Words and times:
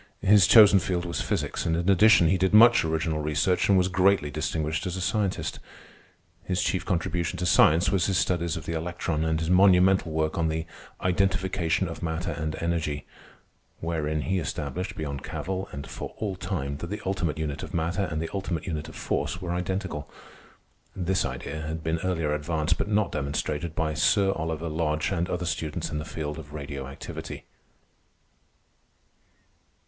His 0.23 0.47
chosen 0.47 0.79
field 0.79 1.05
was 1.05 1.21
physics, 1.21 1.63
and 1.63 1.77
in 1.77 1.87
addition 1.87 2.27
he 2.27 2.37
did 2.39 2.55
much 2.55 2.83
original 2.83 3.21
research 3.21 3.69
and 3.69 3.77
was 3.77 3.87
greatly 3.87 4.31
distinguished 4.31 4.87
as 4.87 4.97
a 4.97 4.99
scientist. 4.99 5.59
His 6.43 6.63
chief 6.63 6.83
contribution 6.83 7.37
to 7.37 7.45
science 7.45 7.91
was 7.91 8.07
his 8.07 8.17
studies 8.17 8.57
of 8.57 8.65
the 8.65 8.73
electron 8.73 9.23
and 9.23 9.39
his 9.39 9.51
monumental 9.51 10.11
work 10.11 10.39
on 10.39 10.47
the 10.47 10.65
"Identification 11.01 11.87
of 11.87 12.01
Matter 12.01 12.31
and 12.31 12.55
Energy," 12.55 13.05
wherein 13.79 14.21
he 14.21 14.39
established, 14.39 14.95
beyond 14.95 15.21
cavil 15.23 15.69
and 15.71 15.85
for 15.87 16.15
all 16.17 16.35
time, 16.35 16.77
that 16.77 16.89
the 16.89 17.03
ultimate 17.05 17.37
unit 17.37 17.61
of 17.61 17.71
matter 17.71 18.05
and 18.05 18.19
the 18.19 18.29
ultimate 18.33 18.65
unit 18.65 18.89
of 18.89 18.95
force 18.95 19.39
were 19.39 19.53
identical. 19.53 20.09
This 20.95 21.23
idea 21.25 21.61
had 21.61 21.83
been 21.83 21.99
earlier 21.99 22.33
advanced, 22.33 22.79
but 22.79 22.87
not 22.87 23.11
demonstrated, 23.11 23.75
by 23.75 23.93
Sir 23.93 24.31
Oliver 24.31 24.67
Lodge 24.67 25.11
and 25.11 25.29
other 25.29 25.45
students 25.45 25.91
in 25.91 25.99
the 25.99 26.05
new 26.05 26.09
field 26.09 26.39
of 26.39 26.53
radio 26.55 26.87
activity. 26.87 27.45